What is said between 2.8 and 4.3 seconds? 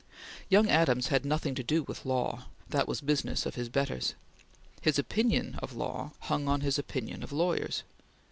was business of his betters.